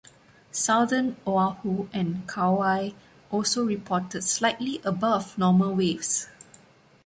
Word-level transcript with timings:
Southern 0.51 1.15
Oahu 1.27 1.87
and 1.93 2.27
Kauai 2.27 2.93
also 3.29 3.63
reported 3.63 4.23
slightly 4.23 4.81
above 4.83 5.37
normal 5.37 5.75
waves. 5.75 6.27